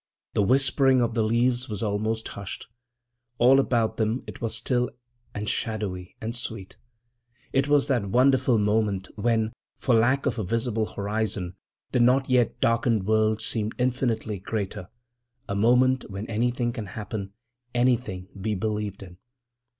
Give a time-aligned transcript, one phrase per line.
[0.33, 2.65] The whispering of the leaves was almost hushed.
[3.37, 4.89] All about them it was still
[5.35, 6.79] and shadowy and sweet.
[7.53, 11.53] It was that wonderful moment when, for lack of a visible horizon,
[11.91, 17.33] the not yet darkened world seems infinitely greater—a moment when anything can happen,
[17.75, 19.19] anything be believed in.